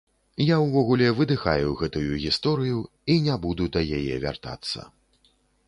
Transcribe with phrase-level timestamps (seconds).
[0.43, 2.79] Я ўвогуле выдыхаю гэтую гісторыю
[3.13, 4.91] і не буду да яе вяртацца.